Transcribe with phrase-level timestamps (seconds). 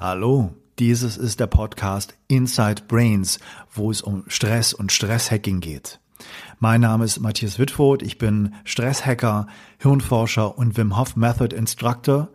[0.00, 3.38] Hallo, dieses ist der Podcast Inside Brains,
[3.70, 6.00] wo es um Stress und Stresshacking geht.
[6.58, 12.30] Mein Name ist Matthias Wittfurt, ich bin Stresshacker, Hirnforscher und Wim Hof Method Instructor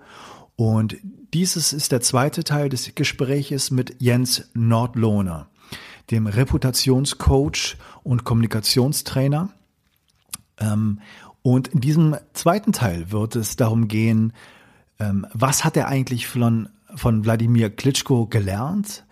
[0.56, 0.98] und
[1.34, 5.48] dieses ist der zweite Teil des Gespräches mit Jens Nordlohner,
[6.12, 9.50] dem Reputationscoach und Kommunikationstrainer.
[10.60, 11.00] Ähm,
[11.42, 14.34] und in diesem zweiten Teil wird es darum gehen,
[15.00, 19.06] ähm, was hat er eigentlich von von Wladimir Klitschko gelernt.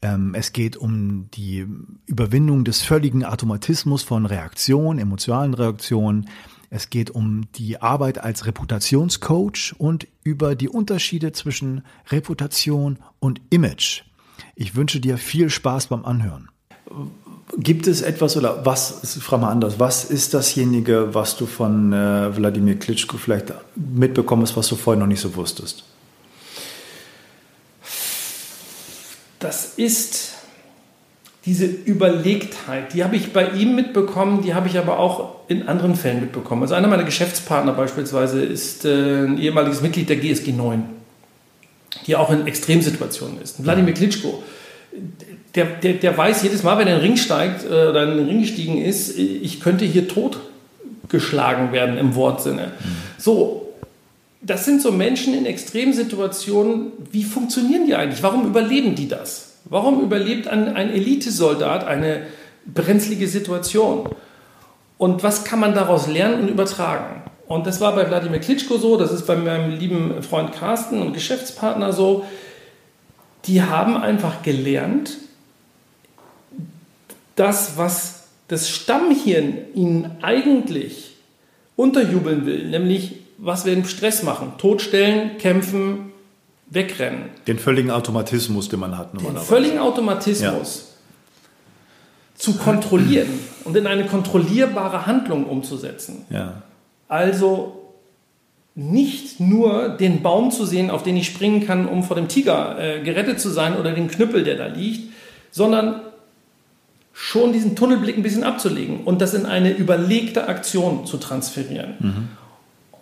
[0.00, 1.66] Ähm, es geht um die
[2.06, 6.28] Überwindung des völligen Automatismus von Reaktionen, emotionalen Reaktionen.
[6.70, 14.02] Es geht um die Arbeit als Reputationscoach und über die Unterschiede zwischen Reputation und Image.
[14.54, 16.48] Ich wünsche dir viel Spaß beim Anhören.
[17.56, 22.36] Gibt es etwas oder was, frage mal anders, was ist dasjenige, was du von äh,
[22.36, 25.84] Wladimir Klitschko vielleicht mitbekommst, was du vorher noch nicht so wusstest?
[29.38, 30.34] Das ist
[31.44, 35.94] diese Überlegtheit, die habe ich bei ihm mitbekommen, die habe ich aber auch in anderen
[35.94, 36.62] Fällen mitbekommen.
[36.62, 40.84] Also einer meiner Geschäftspartner beispielsweise ist äh, ein ehemaliges Mitglied der GSG 9,
[42.06, 43.64] die auch in Extremsituationen ist.
[43.64, 44.42] Wladimir Klitschko,
[45.54, 48.18] der, der, der weiß jedes Mal, wenn er in den Ring steigt äh, oder in
[48.18, 52.72] den Ring gestiegen ist, ich könnte hier totgeschlagen werden im Wortsinne.
[52.78, 52.96] Mhm.
[53.16, 53.67] So,
[54.40, 58.22] das sind so Menschen in Extremsituationen, wie funktionieren die eigentlich?
[58.22, 59.56] Warum überleben die das?
[59.64, 62.26] Warum überlebt ein, ein Elitesoldat eine
[62.66, 64.08] brenzlige Situation?
[64.96, 67.22] Und was kann man daraus lernen und übertragen?
[67.46, 71.14] Und das war bei Wladimir Klitschko so, das ist bei meinem lieben Freund Carsten und
[71.14, 72.24] Geschäftspartner so.
[73.46, 75.16] Die haben einfach gelernt,
[77.36, 81.16] das, was das Stammhirn ihnen eigentlich
[81.76, 84.52] unterjubeln will, nämlich was wir im Stress machen.
[84.58, 86.12] Totstellen, kämpfen,
[86.66, 87.30] wegrennen.
[87.46, 89.14] Den völligen Automatismus, den man hat.
[89.14, 92.36] Den völligen Automatismus ja.
[92.36, 93.28] zu kontrollieren
[93.64, 96.26] und in eine kontrollierbare Handlung umzusetzen.
[96.28, 96.62] Ja.
[97.06, 97.78] Also
[98.74, 102.78] nicht nur den Baum zu sehen, auf den ich springen kann, um vor dem Tiger
[102.78, 105.12] äh, gerettet zu sein oder den Knüppel, der da liegt,
[105.50, 106.00] sondern
[107.12, 111.94] schon diesen Tunnelblick ein bisschen abzulegen und das in eine überlegte Aktion zu transferieren.
[111.98, 112.28] Mhm.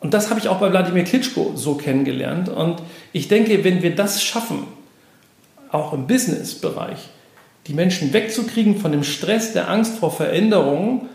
[0.06, 2.48] Und das habe ich auch bei Wladimir Klitschko so kennengelernt.
[2.48, 2.76] Und
[3.12, 4.58] ich denke, wenn wir das schaffen,
[5.72, 7.08] auch im Business-Bereich,
[7.66, 11.08] die Menschen wegzukriegen von dem Stress, der Angst vor Veränderungen,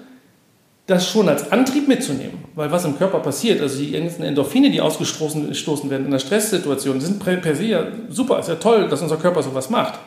[0.87, 2.43] das schon als Antrieb mitzunehmen.
[2.53, 6.99] Weil was im Körper passiert, also die ganzen Endorphine, die ausgestoßen werden in der Stresssituation,
[6.99, 9.99] sind per se ja super, ist ja toll, dass unser Körper sowas macht.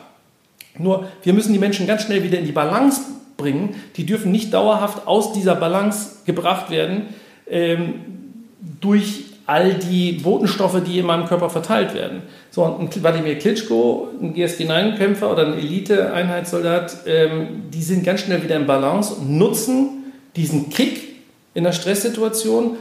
[0.77, 3.01] Nur wir müssen die Menschen ganz schnell wieder in die Balance
[3.35, 3.77] bringen.
[3.95, 7.07] Die dürfen nicht dauerhaft aus dieser Balance gebracht werden.
[7.47, 8.14] Ähm,
[8.59, 12.23] durch all die Botenstoffe, die in meinem Körper verteilt werden.
[12.49, 18.55] So, ein Wladimir Klitschko, ein GSG-9-Kämpfer oder ein Elite-Einheitssoldat, ähm, die sind ganz schnell wieder
[18.55, 21.15] in Balance und nutzen diesen Kick
[21.53, 22.77] in der Stresssituation,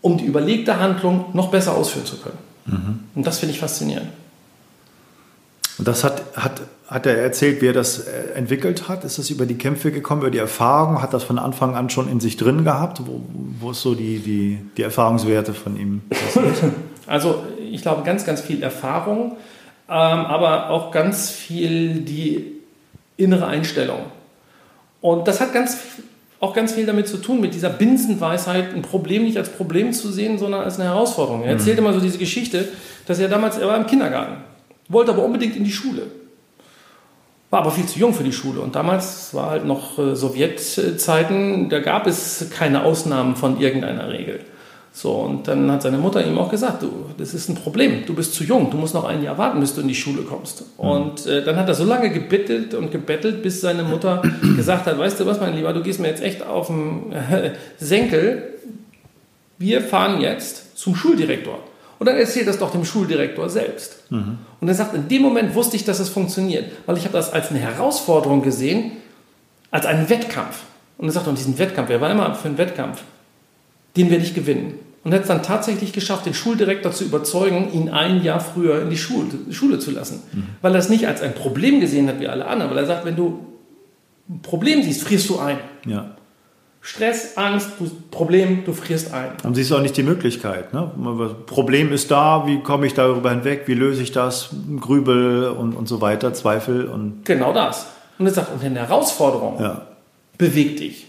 [0.00, 2.38] um die überlegte Handlung noch besser ausführen zu können.
[2.66, 3.00] Mhm.
[3.14, 4.08] Und das finde ich faszinierend.
[5.78, 9.04] Und das hat, hat, hat er erzählt, wie er das äh, entwickelt hat?
[9.04, 11.00] Ist das über die Kämpfe gekommen, über die Erfahrung?
[11.00, 13.02] Hat das von Anfang an schon in sich drin gehabt?
[13.06, 13.22] Wo,
[13.60, 16.02] wo ist so die, die, die Erfahrungswerte von ihm?
[17.04, 19.32] Also ich glaube ganz, ganz viel Erfahrung,
[19.88, 22.52] ähm, aber auch ganz viel die
[23.16, 23.98] innere Einstellung.
[25.00, 25.78] Und das hat ganz,
[26.38, 30.12] auch ganz viel damit zu tun, mit dieser Binsenweisheit, ein Problem nicht als Problem zu
[30.12, 31.42] sehen, sondern als eine Herausforderung.
[31.42, 31.86] Er erzählt mhm.
[31.86, 32.68] immer so diese Geschichte,
[33.06, 34.36] dass er damals, er war im Kindergarten
[34.92, 36.06] wollte aber unbedingt in die Schule.
[37.52, 38.60] War aber viel zu jung für die Schule.
[38.60, 44.40] Und damals war halt noch äh, Sowjetzeiten, da gab es keine Ausnahmen von irgendeiner Regel.
[44.90, 48.14] So, und dann hat seine Mutter ihm auch gesagt, du, das ist ein Problem, du
[48.14, 50.64] bist zu jung, du musst noch ein Jahr warten, bis du in die Schule kommst.
[50.78, 50.88] Mhm.
[50.88, 54.22] Und äh, dann hat er so lange gebettelt und gebettelt, bis seine Mutter
[54.56, 57.12] gesagt hat, weißt du was, mein Lieber, du gehst mir jetzt echt auf den
[57.78, 58.44] Senkel,
[59.58, 61.58] wir fahren jetzt zum Schuldirektor.
[62.02, 64.10] Und dann erzählt das doch dem Schuldirektor selbst.
[64.10, 64.38] Mhm.
[64.60, 67.32] Und er sagt, in dem Moment wusste ich, dass es funktioniert, weil ich habe das
[67.32, 68.90] als eine Herausforderung gesehen,
[69.70, 70.64] als einen Wettkampf.
[70.98, 73.04] Und er sagt, und diesen Wettkampf, er war immer für einen Wettkampf,
[73.96, 74.80] den werde ich gewinnen.
[75.04, 78.90] Und hat es dann tatsächlich geschafft, den Schuldirektor zu überzeugen, ihn ein Jahr früher in
[78.90, 80.24] die Schule, Schule zu lassen.
[80.32, 80.46] Mhm.
[80.60, 83.04] Weil er es nicht als ein Problem gesehen hat wie alle anderen, weil er sagt,
[83.04, 83.46] wenn du
[84.28, 85.58] ein Problem siehst, frierst du ein.
[85.86, 86.16] Ja.
[86.84, 87.70] Stress, Angst,
[88.10, 89.30] Problem, du frierst ein.
[89.44, 90.74] Haben Sie auch nicht die Möglichkeit.
[90.74, 90.90] Ne?
[91.46, 94.50] Problem ist da, wie komme ich darüber hinweg, wie löse ich das,
[94.80, 97.24] Grübel und, und so weiter, Zweifel und.
[97.24, 97.86] Genau das.
[98.18, 99.86] Und er sagt, und eine Herausforderung ja.
[100.36, 101.06] bewegt dich.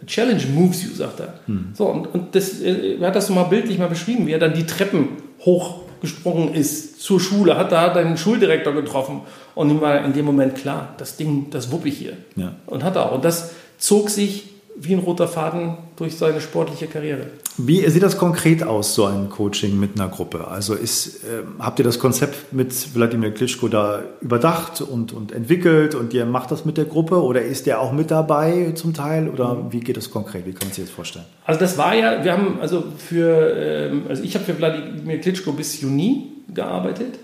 [0.00, 1.34] A challenge moves you, sagt er.
[1.46, 1.70] Hm.
[1.74, 4.38] So, und, und das, äh, er hat das so mal bildlich mal beschrieben, wie er
[4.38, 5.08] dann die Treppen
[5.40, 9.22] hoch gesprungen ist zur Schule, hat da den Schuldirektor getroffen
[9.56, 12.16] und ihm war in dem Moment klar, das Ding, das wupp ich hier.
[12.36, 12.54] Ja.
[12.66, 13.12] Und hat er auch.
[13.16, 17.26] Und das zog sich wie ein roter Faden durch seine sportliche Karriere.
[17.56, 20.48] Wie sieht das konkret aus, so ein Coaching mit einer Gruppe?
[20.48, 25.94] Also ist, äh, habt ihr das Konzept mit Wladimir Klitschko da überdacht und, und entwickelt
[25.94, 29.28] und ihr macht das mit der Gruppe oder ist der auch mit dabei zum Teil
[29.28, 29.72] oder mhm.
[29.72, 30.44] wie geht das konkret?
[30.46, 31.24] Wie kann man sich das vorstellen?
[31.46, 35.52] Also das war ja, wir haben also für, ähm, also ich habe für Wladimir Klitschko
[35.52, 37.18] bis Juni gearbeitet.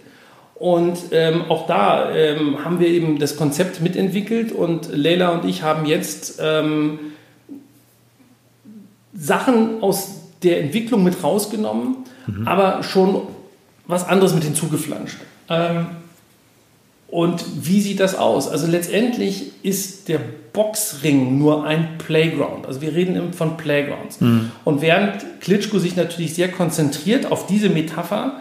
[0.55, 5.65] Und ähm, auch da ähm, haben wir eben das Konzept mitentwickelt und Leila und ich
[5.65, 7.01] haben jetzt ähm,
[9.15, 12.49] Sachen aus der Entwicklung mit rausgenommen, mhm.
[12.49, 13.23] aber schon
[13.87, 15.19] was anderes mit hinzugeflanscht.
[15.49, 15.87] Ähm,
[17.09, 18.49] und wie sieht das aus?
[18.49, 20.19] Also letztendlich ist der
[20.55, 22.67] Boxring nur ein Playground.
[22.67, 24.21] Also wir reden von Playgrounds.
[24.21, 24.51] Mhm.
[24.65, 28.41] Und während Klitschko sich natürlich sehr konzentriert auf diese Metapher,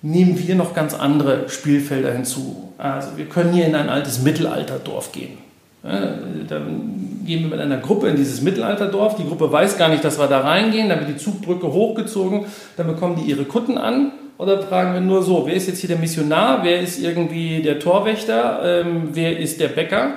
[0.00, 2.72] nehmen wir noch ganz andere Spielfelder hinzu.
[2.78, 5.38] Also wir können hier in ein altes Mittelalterdorf gehen.
[5.82, 6.97] Dann
[7.28, 9.16] gehen wir mit einer Gruppe in dieses Mittelalterdorf.
[9.16, 10.88] Die Gruppe weiß gar nicht, dass wir da reingehen.
[10.88, 12.46] Dann wird die Zugbrücke hochgezogen.
[12.76, 14.12] Dann bekommen die ihre Kutten an.
[14.38, 16.64] Oder fragen wir nur so, wer ist jetzt hier der Missionar?
[16.64, 18.60] Wer ist irgendwie der Torwächter?
[18.64, 20.14] Ähm, wer ist der Bäcker?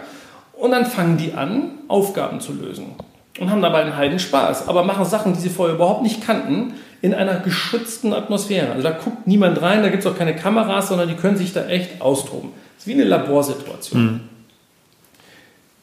[0.54, 2.96] Und dann fangen die an, Aufgaben zu lösen.
[3.40, 4.70] Und haben dabei einen Heiden Spaß.
[4.70, 8.72] Aber machen Sachen, die sie vorher überhaupt nicht kannten, in einer geschützten Atmosphäre.
[8.72, 11.52] Also da guckt niemand rein, da gibt es auch keine Kameras, sondern die können sich
[11.52, 12.52] da echt austoben.
[12.76, 14.04] Das ist wie eine Laborsituation.
[14.04, 14.20] Mhm.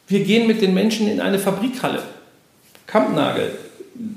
[0.08, 2.00] Wir gehen mit den Menschen in eine Fabrikhalle,
[2.86, 3.50] Kampnagel,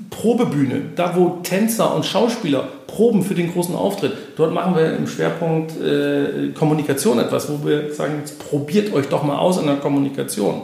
[0.08, 4.12] Probebühne, da wo Tänzer und Schauspieler proben für den großen Auftritt.
[4.36, 9.22] Dort machen wir im Schwerpunkt äh, Kommunikation etwas, wo wir sagen, jetzt probiert euch doch
[9.22, 10.62] mal aus in der Kommunikation.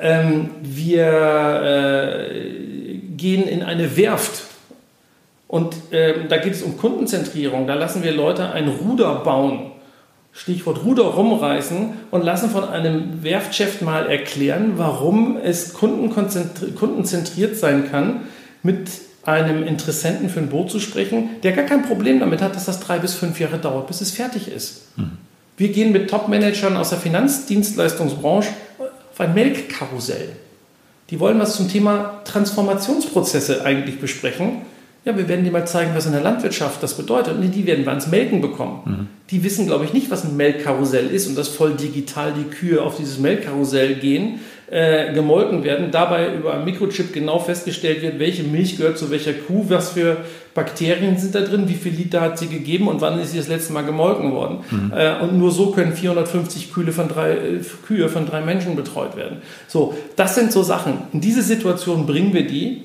[0.00, 4.44] Ähm, wir äh, gehen in eine Werft
[5.48, 7.66] und äh, da geht es um Kundenzentrierung.
[7.66, 9.71] Da lassen wir Leute ein Ruder bauen
[10.32, 18.22] Stichwort Ruder rumreißen und lassen von einem Werftchef mal erklären, warum es kundenzentriert sein kann,
[18.62, 18.88] mit
[19.24, 22.80] einem Interessenten für ein Boot zu sprechen, der gar kein Problem damit hat, dass das
[22.80, 24.96] drei bis fünf Jahre dauert, bis es fertig ist.
[24.96, 25.18] Mhm.
[25.56, 30.30] Wir gehen mit Top-Managern aus der Finanzdienstleistungsbranche auf ein Melkkarussell.
[31.10, 34.62] Die wollen was zum Thema Transformationsprozesse eigentlich besprechen.
[35.04, 37.34] Ja, wir werden dir mal zeigen, was in der Landwirtschaft das bedeutet.
[37.34, 38.82] Und die werden wir ans Melken bekommen.
[38.84, 39.08] Mhm.
[39.30, 42.80] Die wissen, glaube ich, nicht, was ein Melkkarussell ist und dass voll digital die Kühe
[42.80, 44.38] auf dieses Melkkarussell gehen,
[44.70, 49.32] äh, gemolken werden, dabei über ein Mikrochip genau festgestellt wird, welche Milch gehört zu welcher
[49.32, 50.18] Kuh, was für
[50.54, 53.48] Bakterien sind da drin, wie viel Liter hat sie gegeben und wann ist sie das
[53.48, 54.58] letzte Mal gemolken worden.
[54.70, 54.92] Mhm.
[54.96, 59.16] Äh, und nur so können 450 Kühe von, drei, äh, Kühe von drei Menschen betreut
[59.16, 59.38] werden.
[59.66, 60.94] So, das sind so Sachen.
[61.12, 62.82] In diese Situation bringen wir die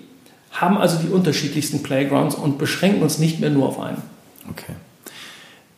[0.60, 4.02] haben also die unterschiedlichsten Playgrounds und beschränken uns nicht mehr nur auf einen.
[4.50, 4.74] Okay.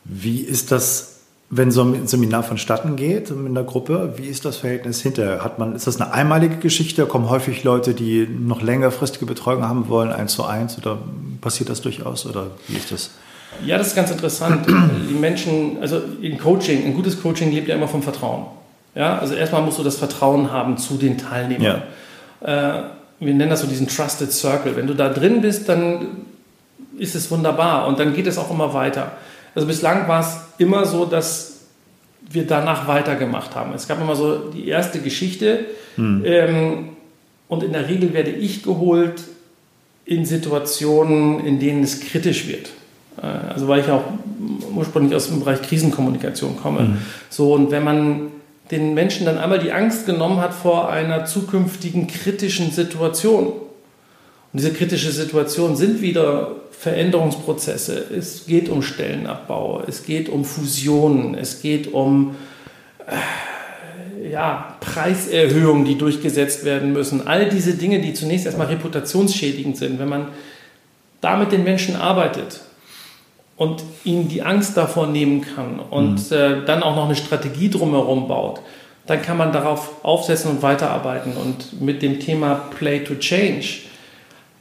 [0.04, 4.14] Wie ist das, wenn so ein Seminar vonstatten geht in der Gruppe?
[4.16, 5.44] Wie ist das Verhältnis hinterher?
[5.44, 7.06] Hat man, ist das eine einmalige Geschichte?
[7.06, 10.78] Kommen häufig Leute, die noch längerfristige Betreuung haben wollen, eins zu eins?
[10.78, 10.98] Oder
[11.40, 12.26] passiert das durchaus?
[12.26, 13.10] Oder wie ist das?
[13.64, 14.66] Ja, das ist ganz interessant.
[14.66, 18.46] Die Menschen, also in Coaching, ein gutes Coaching lebt ja immer vom Vertrauen.
[18.94, 21.82] Ja, also erstmal musst du das Vertrauen haben zu den Teilnehmern.
[22.42, 22.78] Ja.
[22.78, 22.82] Äh,
[23.20, 24.76] wir nennen das so diesen Trusted Circle.
[24.76, 26.06] Wenn du da drin bist, dann
[26.98, 29.12] ist es wunderbar und dann geht es auch immer weiter.
[29.54, 31.60] Also bislang war es immer so, dass
[32.30, 33.72] wir danach weitergemacht haben.
[33.74, 35.66] Es gab immer so die erste Geschichte
[35.96, 36.22] hm.
[36.24, 36.88] ähm,
[37.48, 39.22] und in der Regel werde ich geholt
[40.04, 42.70] in Situationen, in denen es kritisch wird.
[43.20, 44.04] Äh, also weil ich auch
[44.74, 46.80] ursprünglich aus dem Bereich Krisenkommunikation komme.
[46.80, 46.98] Hm.
[47.28, 48.30] So und wenn man
[48.70, 53.46] den Menschen dann einmal die Angst genommen hat vor einer zukünftigen kritischen Situation.
[53.46, 58.06] Und diese kritische Situation sind wieder Veränderungsprozesse.
[58.16, 62.36] Es geht um Stellenabbau, es geht um Fusionen, es geht um
[63.06, 67.26] äh, ja, Preiserhöhungen, die durchgesetzt werden müssen.
[67.26, 69.98] All diese Dinge, die zunächst erstmal reputationsschädigend sind.
[69.98, 70.28] Wenn man
[71.20, 72.60] da mit den Menschen arbeitet,
[73.60, 76.34] und ihnen die Angst davor nehmen kann und mhm.
[76.36, 78.62] äh, dann auch noch eine Strategie drumherum baut,
[79.04, 81.34] dann kann man darauf aufsetzen und weiterarbeiten.
[81.34, 83.80] Und mit dem Thema Play to Change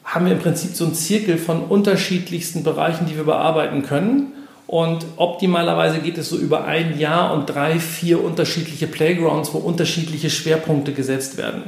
[0.03, 4.33] haben wir im Prinzip so einen Zirkel von unterschiedlichsten Bereichen, die wir bearbeiten können.
[4.67, 10.29] Und optimalerweise geht es so über ein Jahr und drei, vier unterschiedliche Playgrounds, wo unterschiedliche
[10.29, 11.63] Schwerpunkte gesetzt werden.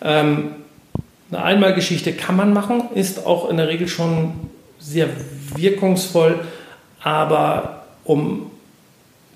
[0.00, 0.52] Ähm,
[1.30, 4.32] eine Einmalgeschichte kann man machen, ist auch in der Regel schon
[4.78, 5.08] sehr
[5.54, 6.40] wirkungsvoll,
[7.02, 8.50] aber um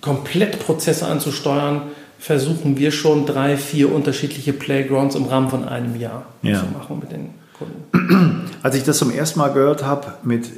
[0.01, 1.83] komplett Prozesse anzusteuern,
[2.19, 6.61] versuchen wir schon drei, vier unterschiedliche Playgrounds im Rahmen von einem Jahr ja.
[6.61, 8.51] zu machen mit den Kunden.
[8.63, 10.51] Als ich das zum ersten Mal gehört habe mit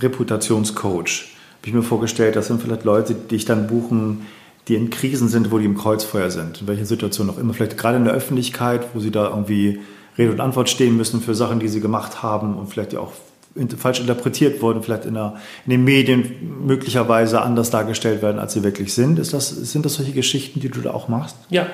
[0.00, 4.26] Reputationscoach, habe ich mir vorgestellt, das sind vielleicht Leute, die dich dann buchen,
[4.68, 7.78] die in Krisen sind, wo die im Kreuzfeuer sind, in welcher Situation auch immer, vielleicht
[7.78, 9.80] gerade in der Öffentlichkeit, wo sie da irgendwie
[10.18, 13.12] Rede und Antwort stehen müssen für Sachen, die sie gemacht haben und vielleicht ja auch
[13.76, 15.34] falsch interpretiert wurden, vielleicht in, der,
[15.64, 19.18] in, den Medien möglicherweise anders dargestellt werden, als sie wirklich sind.
[19.18, 21.36] Ist das, sind das solche Geschichten, die du da auch machst?
[21.50, 21.66] Ja,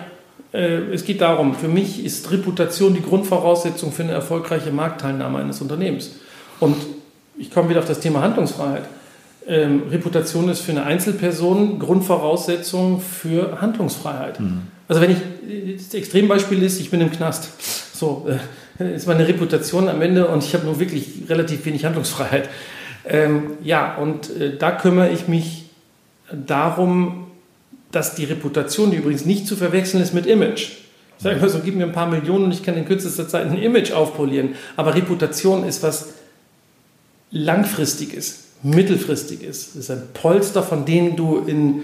[0.52, 5.60] äh, es geht darum, für mich ist Reputation die Grundvoraussetzung für eine erfolgreiche Marktteilnahme eines
[5.60, 6.12] Unternehmens.
[6.60, 6.76] Und
[7.36, 8.84] ich komme wieder auf das Thema Handlungsfreiheit.
[9.46, 14.38] Ähm, Reputation ist für eine Einzelperson Grundvoraussetzung für Handlungsfreiheit.
[14.38, 14.62] Mhm.
[14.86, 17.50] Also wenn ich, das Extrembeispiel ist, ich bin im Knast.
[17.94, 18.36] So, äh,
[18.78, 22.48] ist meine Reputation am Ende und ich habe nur wirklich relativ wenig Handlungsfreiheit.
[23.04, 25.66] Ähm, ja, und äh, da kümmere ich mich
[26.32, 27.26] darum,
[27.90, 30.70] dass die Reputation, die übrigens nicht zu verwechseln ist mit Image.
[31.18, 33.46] Ich sage immer so, gib mir ein paar Millionen und ich kann in kürzester Zeit
[33.46, 34.56] ein Image aufpolieren.
[34.76, 36.14] Aber Reputation ist was
[37.30, 39.68] langfristiges, mittelfristiges.
[39.68, 41.82] Es ist ein Polster, von dem du in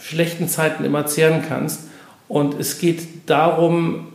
[0.00, 1.80] schlechten Zeiten immer zehren kannst.
[2.28, 4.08] Und es geht darum,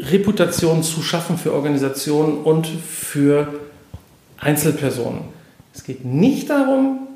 [0.00, 3.48] Reputation zu schaffen für Organisationen und für
[4.38, 5.20] Einzelpersonen.
[5.74, 7.08] Es geht nicht darum,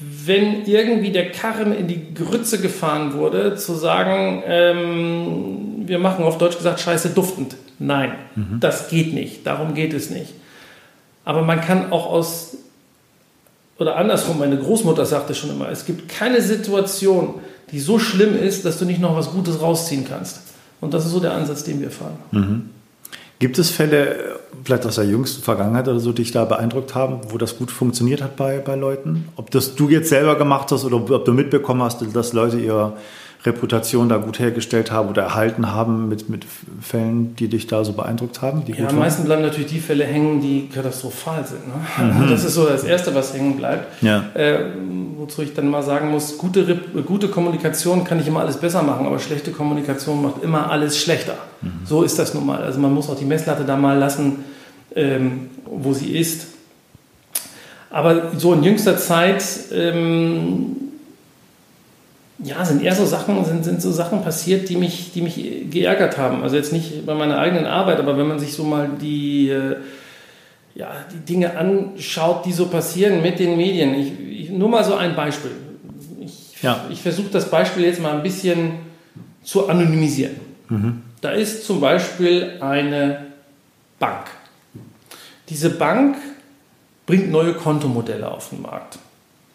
[0.00, 6.38] wenn irgendwie der Karren in die Grütze gefahren wurde, zu sagen, ähm, wir machen auf
[6.38, 7.56] Deutsch gesagt Scheiße duftend.
[7.78, 8.60] Nein, mhm.
[8.60, 9.46] das geht nicht.
[9.46, 10.34] Darum geht es nicht.
[11.24, 12.56] Aber man kann auch aus,
[13.78, 17.34] oder andersrum, meine Großmutter sagte schon immer, es gibt keine Situation,
[17.70, 20.40] die so schlimm ist, dass du nicht noch was Gutes rausziehen kannst.
[20.80, 22.16] Und das ist so der Ansatz, den wir fahren.
[22.30, 22.70] Mhm.
[23.38, 27.20] Gibt es Fälle, vielleicht aus der jüngsten Vergangenheit oder so, die dich da beeindruckt haben,
[27.28, 29.28] wo das gut funktioniert hat bei, bei Leuten?
[29.36, 32.94] Ob das du jetzt selber gemacht hast oder ob du mitbekommen hast, dass Leute ihre
[33.44, 36.44] Reputation da gut hergestellt haben oder erhalten haben mit, mit
[36.80, 38.64] Fällen, die dich da so beeindruckt haben?
[38.66, 41.60] ja, am meisten bleiben natürlich die Fälle hängen, die katastrophal sind.
[41.68, 42.24] Ne?
[42.24, 42.30] Mhm.
[42.30, 44.02] Das ist so das Erste, was hängen bleibt.
[44.02, 44.24] Ja.
[44.34, 44.64] Äh,
[45.16, 49.06] wozu ich dann mal sagen muss, gute, gute Kommunikation kann nicht immer alles besser machen,
[49.06, 51.34] aber schlechte Kommunikation macht immer alles schlechter.
[51.62, 51.70] Mhm.
[51.84, 52.62] So ist das nun mal.
[52.62, 54.44] Also man muss auch die Messlatte da mal lassen,
[54.96, 56.48] ähm, wo sie ist.
[57.90, 59.44] Aber so in jüngster Zeit...
[59.72, 60.87] Ähm,
[62.40, 66.18] ja, sind eher so Sachen, sind, sind so Sachen passiert, die mich, die mich geärgert
[66.18, 66.42] haben.
[66.42, 69.76] Also jetzt nicht bei meiner eigenen Arbeit, aber wenn man sich so mal die, äh,
[70.74, 73.94] ja, die Dinge anschaut, die so passieren mit den Medien.
[73.94, 75.50] Ich, ich, nur mal so ein Beispiel.
[76.20, 76.84] Ich, ja.
[76.90, 78.72] ich versuche das Beispiel jetzt mal ein bisschen
[79.42, 80.36] zu anonymisieren.
[80.68, 81.02] Mhm.
[81.20, 83.26] Da ist zum Beispiel eine
[83.98, 84.26] Bank.
[85.48, 86.16] Diese Bank
[87.06, 88.98] bringt neue Kontomodelle auf den Markt.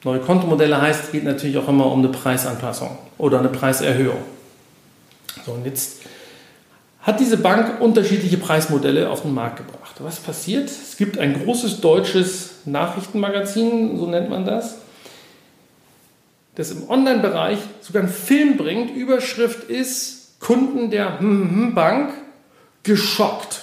[0.04, 4.22] Neue Kontomodelle heißt, es geht natürlich auch immer um eine Preisanpassung oder eine Preiserhöhung.
[5.46, 6.02] So, und jetzt
[7.02, 9.96] hat diese Bank unterschiedliche Preismodelle auf den Markt gebracht.
[10.00, 10.70] Was passiert?
[10.70, 14.78] Es gibt ein großes deutsches Nachrichtenmagazin, so nennt man das,
[16.56, 18.96] das im Online-Bereich sogar einen Film bringt.
[18.96, 21.18] Überschrift ist Kunden der
[21.74, 22.14] Bank
[22.84, 23.62] geschockt.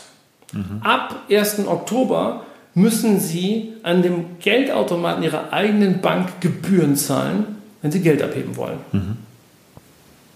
[0.53, 0.81] Mhm.
[0.83, 1.67] Ab 1.
[1.67, 2.45] Oktober
[2.75, 8.79] müssen Sie an dem Geldautomaten Ihrer eigenen Bank Gebühren zahlen, wenn Sie Geld abheben wollen.
[8.93, 9.17] Mhm.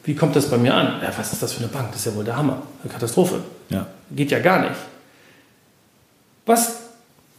[0.05, 1.01] Wie kommt das bei mir an?
[1.03, 1.89] Ja, was ist das für eine Bank?
[1.93, 2.63] Das ist ja wohl der Hammer.
[2.83, 3.41] Eine Katastrophe.
[3.71, 3.87] Ja.
[4.15, 4.77] Geht ja gar nicht.
[6.45, 6.81] Was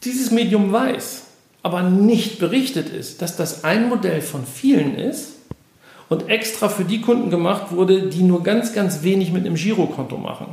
[0.04, 1.24] dieses Medium weiß,
[1.62, 5.34] aber nicht berichtet ist, dass das ein Modell von vielen ist
[6.10, 10.18] und extra für die Kunden gemacht wurde, die nur ganz, ganz wenig mit einem Girokonto
[10.18, 10.48] machen.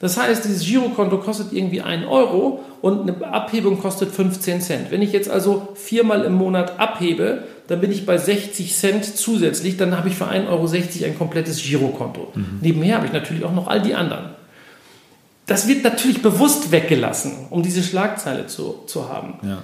[0.00, 4.90] Das heißt, dieses Girokonto kostet irgendwie einen Euro und eine Abhebung kostet 15 Cent.
[4.90, 9.76] Wenn ich jetzt also viermal im Monat abhebe, dann bin ich bei 60 Cent zusätzlich,
[9.76, 10.66] dann habe ich für 1,60 Euro
[11.06, 12.32] ein komplettes Girokonto.
[12.34, 12.58] Mhm.
[12.60, 14.30] Nebenher habe ich natürlich auch noch all die anderen.
[15.46, 19.38] Das wird natürlich bewusst weggelassen, um diese Schlagzeile zu, zu haben.
[19.42, 19.62] Ja.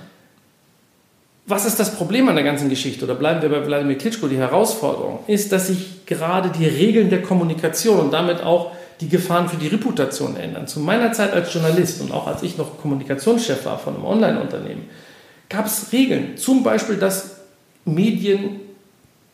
[1.47, 3.05] Was ist das Problem an der ganzen Geschichte?
[3.05, 4.29] Oder bleiben wir bei Wladimir Klitschko?
[4.29, 9.49] Die Herausforderung ist, dass sich gerade die Regeln der Kommunikation und damit auch die Gefahren
[9.49, 10.67] für die Reputation ändern.
[10.67, 14.85] Zu meiner Zeit als Journalist und auch als ich noch Kommunikationschef war von einem Online-Unternehmen,
[15.49, 16.37] gab es Regeln.
[16.37, 17.37] Zum Beispiel, dass
[17.85, 18.61] Medien,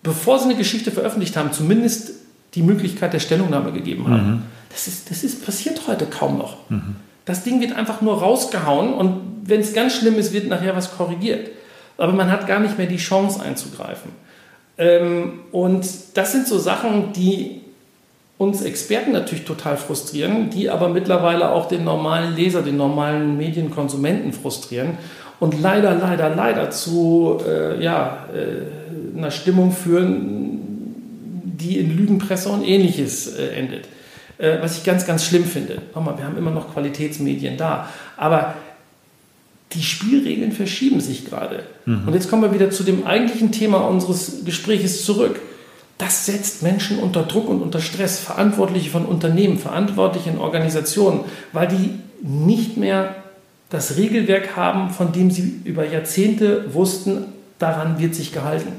[0.03, 2.13] bevor sie eine Geschichte veröffentlicht haben, zumindest
[2.55, 4.31] die Möglichkeit der Stellungnahme gegeben haben.
[4.31, 4.43] Mhm.
[4.71, 6.71] Das, ist, das ist passiert heute kaum noch.
[6.71, 6.97] Mhm.
[7.25, 10.97] Das Ding wird einfach nur rausgehauen und wenn es ganz schlimm ist, wird nachher was
[10.97, 11.51] korrigiert.
[11.99, 14.13] Aber man hat gar nicht mehr die Chance einzugreifen.
[14.79, 17.63] Ähm, und das sind so Sachen, die
[18.39, 24.33] uns Experten natürlich total frustrieren, die aber mittlerweile auch den normalen Leser, den normalen Medienkonsumenten
[24.33, 24.99] frustrieren
[25.41, 30.61] und leider, leider, leider zu äh, ja, äh, einer Stimmung führen,
[31.45, 33.89] die in Lügenpresse und ähnliches äh, endet.
[34.39, 35.79] Äh, was ich ganz, ganz schlimm finde.
[35.95, 37.89] Nochmal, wir haben immer noch Qualitätsmedien da.
[38.19, 38.55] Aber
[39.73, 41.65] die Spielregeln verschieben sich gerade.
[41.87, 42.07] Mhm.
[42.07, 45.41] Und jetzt kommen wir wieder zu dem eigentlichen Thema unseres Gespräches zurück.
[45.99, 51.21] Das setzt Menschen unter Druck und unter Stress, Verantwortliche von Unternehmen, Verantwortliche in Organisationen,
[51.53, 51.91] weil die
[52.23, 53.15] nicht mehr
[53.71, 57.25] das Regelwerk haben, von dem sie über Jahrzehnte wussten,
[57.59, 58.73] daran wird sich gehalten.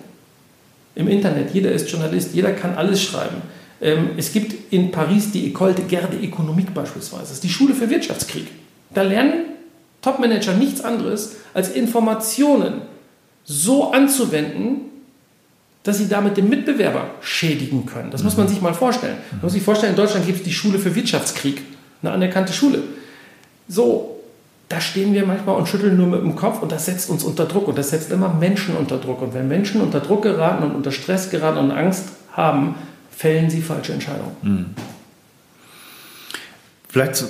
[0.96, 3.42] Im Internet, jeder ist Journalist, jeder kann alles schreiben.
[3.82, 7.50] Ähm, es gibt in Paris die École de Guerre de Économique beispielsweise, das ist die
[7.50, 8.48] Schule für Wirtschaftskrieg.
[8.94, 9.46] Da lernen
[10.02, 12.82] Topmanager nichts anderes, als Informationen
[13.44, 14.82] so anzuwenden,
[15.84, 18.12] dass sie damit den Mitbewerber schädigen können.
[18.12, 18.26] Das mhm.
[18.26, 19.18] muss man sich mal vorstellen.
[19.32, 21.62] Man muss sich vorstellen, in Deutschland gibt es die Schule für Wirtschaftskrieg,
[22.02, 22.80] eine anerkannte Schule.
[23.68, 24.18] So,
[24.70, 27.46] da stehen wir manchmal und schütteln nur mit dem Kopf und das setzt uns unter
[27.46, 29.22] Druck und das setzt immer Menschen unter Druck.
[29.22, 32.76] Und wenn Menschen unter Druck geraten und unter Stress geraten und Angst haben,
[33.10, 34.36] fällen sie falsche Entscheidungen.
[34.42, 34.66] Mhm.
[36.90, 37.24] Vielleicht,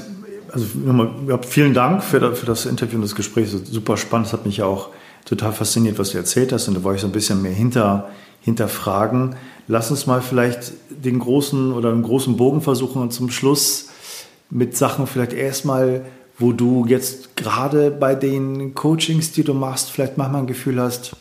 [0.51, 1.09] also nochmal,
[1.47, 3.49] vielen Dank für, das Interview und das Gespräch.
[3.49, 4.27] Super spannend.
[4.27, 4.89] Es hat mich ja auch
[5.25, 6.67] total fasziniert, was du erzählt hast.
[6.67, 8.09] Und da war ich so ein bisschen mehr hinter,
[8.47, 9.35] hinterfragen.
[9.67, 13.89] Lass uns mal vielleicht den großen oder einen großen Bogen versuchen und zum Schluss
[14.49, 16.05] mit Sachen vielleicht erstmal
[16.37, 21.15] wo du jetzt gerade bei den Coachings, die du machst, vielleicht manchmal ein Gefühl hast,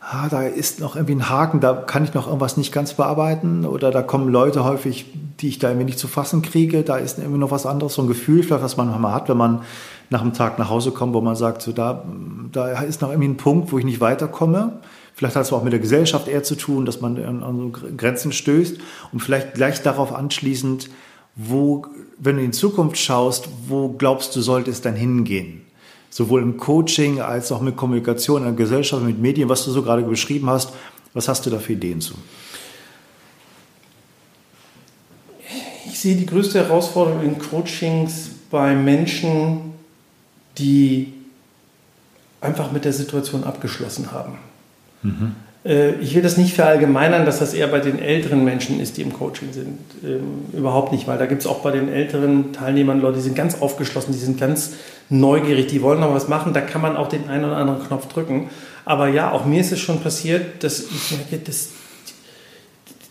[0.00, 3.64] ah, da ist noch irgendwie ein Haken, da kann ich noch irgendwas nicht ganz bearbeiten
[3.64, 5.06] oder da kommen Leute häufig,
[5.40, 8.02] die ich da irgendwie nicht zu fassen kriege, da ist irgendwie noch was anderes, so
[8.02, 9.62] ein Gefühl vielleicht, was man manchmal hat, wenn man
[10.10, 12.04] nach einem Tag nach Hause kommt, wo man sagt, so da,
[12.52, 14.80] da ist noch irgendwie ein Punkt, wo ich nicht weiterkomme.
[15.18, 17.88] Vielleicht hat es auch mit der Gesellschaft eher zu tun, dass man an, an so
[17.96, 18.76] Grenzen stößt
[19.12, 20.90] und vielleicht gleich darauf anschließend,
[21.34, 21.86] wo,
[22.18, 25.62] wenn du in Zukunft schaust, wo glaubst du, sollte es dann hingehen?
[26.08, 29.82] Sowohl im Coaching als auch mit Kommunikation in der Gesellschaft, mit Medien, was du so
[29.82, 30.70] gerade beschrieben hast.
[31.14, 32.14] Was hast du da für Ideen zu?
[35.84, 39.72] Ich sehe die größte Herausforderung in Coachings bei Menschen,
[40.58, 41.12] die
[42.40, 44.38] einfach mit der Situation abgeschlossen haben.
[45.02, 45.32] Mhm.
[45.64, 49.02] Äh, ich will das nicht verallgemeinern, dass das eher bei den älteren Menschen ist, die
[49.02, 49.78] im Coaching sind.
[50.04, 53.36] Ähm, überhaupt nicht, weil da gibt es auch bei den älteren Teilnehmern Leute, die sind
[53.36, 54.72] ganz aufgeschlossen, die sind ganz
[55.08, 58.08] neugierig, die wollen noch was machen, da kann man auch den einen oder anderen Knopf
[58.08, 58.50] drücken.
[58.84, 61.70] Aber ja, auch mir ist es schon passiert, dass ich merke, dass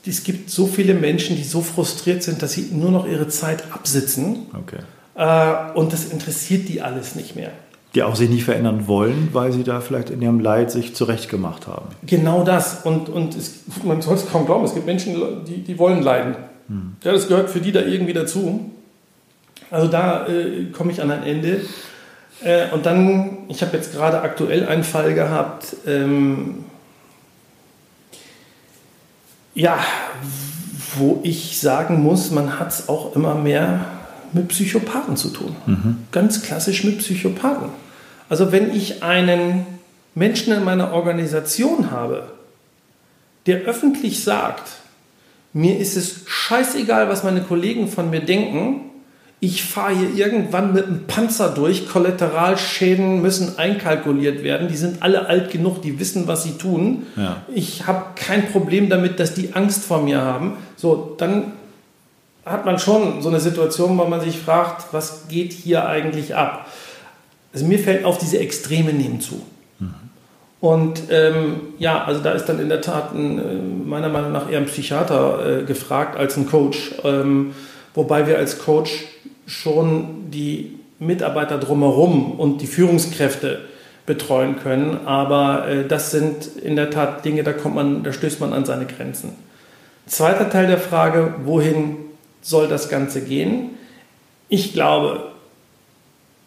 [0.06, 3.66] es gibt so viele Menschen, die so frustriert sind, dass sie nur noch ihre Zeit
[3.74, 4.48] absitzen.
[4.54, 4.80] Okay.
[5.16, 7.52] Äh, und das interessiert die alles nicht mehr
[7.98, 11.66] die auch sich nicht verändern wollen, weil sie da vielleicht in ihrem Leid sich zurechtgemacht
[11.66, 11.88] haben.
[12.06, 12.82] Genau das.
[12.84, 15.16] Und, und es, man soll es kaum glauben, es gibt Menschen,
[15.48, 16.36] die, die wollen leiden.
[16.68, 16.98] Hm.
[17.04, 18.70] Ja, das gehört für die da irgendwie dazu.
[19.72, 21.62] Also da äh, komme ich an ein Ende.
[22.44, 26.66] Äh, und dann, ich habe jetzt gerade aktuell einen Fall gehabt, ähm,
[29.56, 29.80] ja,
[30.98, 33.86] wo ich sagen muss, man hat es auch immer mehr
[34.34, 35.56] mit Psychopathen zu tun.
[35.66, 35.98] Mhm.
[36.12, 37.87] Ganz klassisch mit Psychopathen.
[38.30, 39.66] Also wenn ich einen
[40.16, 42.24] Menschen in meiner Organisation habe,
[43.46, 44.64] der öffentlich sagt,
[45.54, 48.82] mir ist es scheißegal, was meine Kollegen von mir denken,
[49.40, 55.28] ich fahre hier irgendwann mit einem Panzer durch, Kollateralschäden müssen einkalkuliert werden, die sind alle
[55.28, 57.06] alt genug, die wissen, was sie tun.
[57.16, 57.44] Ja.
[57.54, 60.54] Ich habe kein Problem damit, dass die Angst vor mir haben.
[60.76, 61.54] So, dann
[62.46, 66.66] hat man schon so eine Situation, wo man sich fragt, was geht hier eigentlich ab?
[67.54, 69.42] Also mir fällt auf, diese Extreme nehmen zu.
[70.60, 74.50] Und ähm, ja, also da ist dann in der Tat ein, äh, meiner Meinung nach
[74.50, 76.94] eher ein Psychiater äh, gefragt als ein Coach.
[77.04, 77.54] Ähm,
[77.94, 79.06] wobei wir als Coach
[79.46, 83.60] schon die Mitarbeiter drumherum und die Führungskräfte
[84.08, 85.06] betreuen können.
[85.06, 88.66] Aber äh, das sind in der Tat Dinge, da kommt man, da stößt man an
[88.66, 89.36] seine Grenzen.
[90.08, 91.98] Zweiter Teil der Frage, wohin
[92.42, 93.72] soll das Ganze gehen?
[94.50, 95.34] Ich glaube,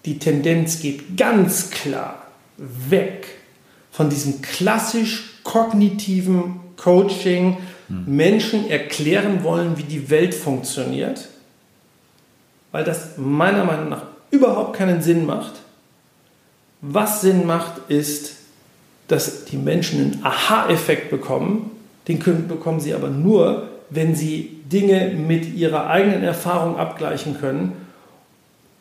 [0.04, 3.26] die Tendenz geht ganz klar weg
[3.90, 7.58] von diesem klassisch kognitiven Coaching,
[7.88, 8.04] hm.
[8.06, 11.28] Menschen erklären wollen, wie die Welt funktioniert,
[12.72, 15.54] weil das meiner Meinung nach überhaupt keinen Sinn macht.
[16.80, 18.36] Was Sinn macht, ist,
[19.08, 21.72] dass die Menschen einen Aha-Effekt bekommen.
[22.08, 27.72] Den können, bekommen sie aber nur, wenn sie Dinge mit ihrer eigenen Erfahrung abgleichen können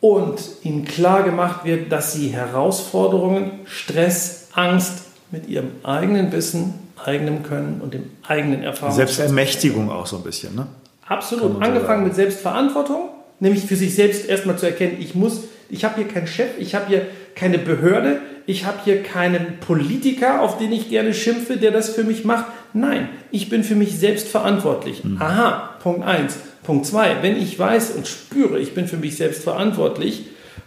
[0.00, 7.42] und ihnen klar gemacht wird, dass sie Herausforderungen, Stress, Angst mit ihrem eigenen Wissen, eigenem
[7.42, 8.94] Können und dem eigenen Erfahrung.
[8.94, 10.66] Selbstermächtigung auch so ein bisschen, ne?
[11.06, 11.62] Absolut.
[11.62, 13.08] Angefangen so mit Selbstverantwortung,
[13.40, 16.74] nämlich für sich selbst erstmal zu erkennen, ich muss, ich habe hier keinen Chef, ich
[16.74, 21.70] habe hier keine Behörde, ich habe hier keinen Politiker, auf den ich gerne schimpfe, der
[21.70, 22.46] das für mich macht.
[22.72, 25.04] Nein, ich bin für mich selbst verantwortlich.
[25.04, 25.20] Mhm.
[25.20, 26.34] Aha, Punkt 1.
[26.62, 30.26] Punkt 2, wenn ich weiß und spüre, ich bin für mich selbst verantwortlich,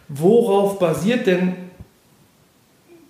[0.10, 1.54] worauf basiert denn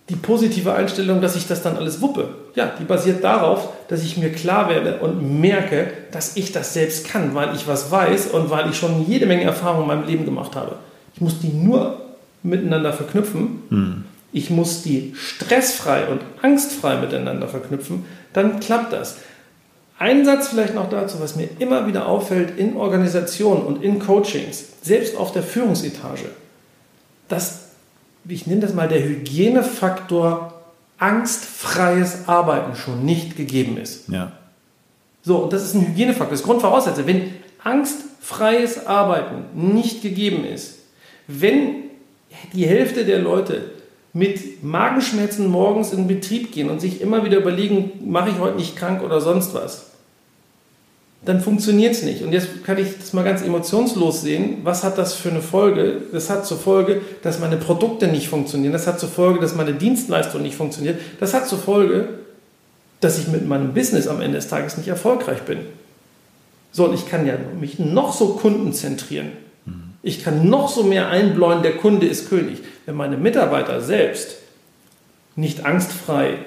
[0.10, 4.18] die positive Einstellung, dass ich das dann alles wuppe, ja, die basiert darauf, dass ich
[4.18, 8.50] mir klar werde und merke, dass ich das selbst kann, weil ich was weiß und
[8.50, 10.76] weil ich schon jede Menge Erfahrungen in meinem Leben gemacht habe.
[11.16, 12.02] Ich muss die nur
[12.44, 13.64] miteinander verknüpfen.
[13.70, 14.04] Hm.
[14.34, 18.06] Ich muss die stressfrei und angstfrei miteinander verknüpfen.
[18.34, 19.18] Dann klappt das.
[20.04, 24.66] Ein Satz vielleicht noch dazu, was mir immer wieder auffällt in Organisationen und in Coachings,
[24.82, 26.26] selbst auf der Führungsetage,
[27.30, 27.70] dass
[28.28, 30.62] ich nenne das mal, der Hygienefaktor
[30.98, 34.10] angstfreies Arbeiten schon nicht gegeben ist.
[34.10, 34.34] Ja.
[35.22, 37.08] So, und das ist ein Hygienefaktor, das ist Grundvoraussetzung.
[37.08, 40.80] Wenn angstfreies Arbeiten nicht gegeben ist,
[41.30, 41.76] wenn
[42.52, 43.72] die Hälfte der Leute
[44.12, 48.58] mit Magenschmerzen morgens in den Betrieb gehen und sich immer wieder überlegen, mache ich heute
[48.58, 49.93] nicht krank oder sonst was,
[51.26, 52.24] dann funktioniert es nicht.
[52.24, 54.58] Und jetzt kann ich das mal ganz emotionslos sehen.
[54.64, 56.02] Was hat das für eine Folge?
[56.12, 58.74] Das hat zur Folge, dass meine Produkte nicht funktionieren.
[58.74, 61.00] Das hat zur Folge, dass meine Dienstleistung nicht funktioniert.
[61.20, 62.10] Das hat zur Folge,
[63.00, 65.60] dass ich mit meinem Business am Ende des Tages nicht erfolgreich bin.
[66.72, 69.32] So, und ich kann ja mich noch so kundenzentrieren.
[70.02, 72.60] Ich kann noch so mehr einbläuen, der Kunde ist König.
[72.86, 74.36] Wenn meine Mitarbeiter selbst
[75.38, 76.40] nicht angstfrei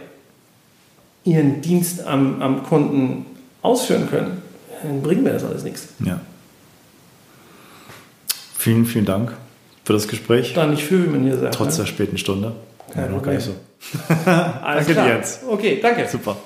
[1.25, 3.25] ihren Dienst am, am Kunden
[3.63, 4.43] ausführen können,
[4.83, 5.89] dann bringt mir das alles nichts.
[6.05, 6.21] Ja.
[8.59, 9.33] Vielen, vielen Dank
[9.85, 10.55] für das Gespräch.
[10.55, 11.55] Da nicht für, wie man hier sagt.
[11.55, 11.85] Trotz ne?
[11.85, 12.53] der späten Stunde.
[12.93, 13.55] Kein ja, noch gar nicht so.
[14.25, 15.07] Danke klar.
[15.07, 15.43] dir jetzt.
[15.49, 16.09] Okay, danke.
[16.09, 16.37] Super.